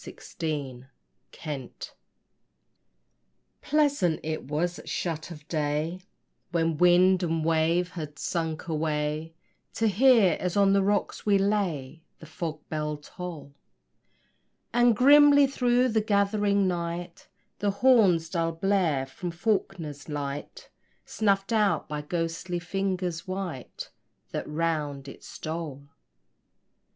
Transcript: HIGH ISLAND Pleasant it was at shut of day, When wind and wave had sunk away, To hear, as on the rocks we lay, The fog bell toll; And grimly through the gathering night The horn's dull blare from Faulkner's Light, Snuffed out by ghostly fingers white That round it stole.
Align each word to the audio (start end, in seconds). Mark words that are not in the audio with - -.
HIGH 0.03 0.15
ISLAND 0.41 1.91
Pleasant 3.61 4.19
it 4.23 4.43
was 4.45 4.79
at 4.79 4.89
shut 4.89 5.29
of 5.29 5.47
day, 5.47 6.01
When 6.51 6.77
wind 6.79 7.21
and 7.21 7.45
wave 7.45 7.89
had 7.91 8.17
sunk 8.17 8.67
away, 8.67 9.35
To 9.75 9.87
hear, 9.87 10.37
as 10.39 10.57
on 10.57 10.73
the 10.73 10.81
rocks 10.81 11.27
we 11.27 11.37
lay, 11.37 12.01
The 12.17 12.25
fog 12.25 12.67
bell 12.67 12.97
toll; 12.97 13.53
And 14.73 14.95
grimly 14.95 15.45
through 15.45 15.89
the 15.89 16.01
gathering 16.01 16.67
night 16.67 17.27
The 17.59 17.69
horn's 17.69 18.27
dull 18.27 18.53
blare 18.53 19.05
from 19.05 19.29
Faulkner's 19.29 20.09
Light, 20.09 20.71
Snuffed 21.05 21.53
out 21.53 21.87
by 21.87 22.01
ghostly 22.01 22.57
fingers 22.57 23.27
white 23.27 23.91
That 24.31 24.49
round 24.49 25.07
it 25.07 25.23
stole. 25.23 25.89